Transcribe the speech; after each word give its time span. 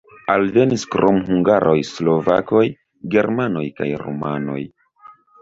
Alvenis 0.35 0.85
krom 0.95 1.19
hungaroj 1.27 1.75
slovakoj, 1.89 2.63
germanoj 3.17 3.67
kaj 3.83 3.93
rumanoj. 4.03 4.59